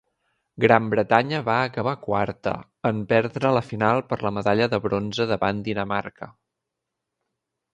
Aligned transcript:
Gran 0.63 0.85
Bretanya 0.91 1.41
va 1.49 1.57
acabar 1.65 1.93
quarta, 2.05 2.53
en 2.91 3.03
perdre 3.11 3.51
la 3.59 3.63
final 3.67 4.01
per 4.09 4.19
la 4.29 4.33
medalla 4.39 4.69
de 4.73 4.81
bronze 4.87 5.29
davant 5.33 5.61
Dinamarca. 5.69 6.31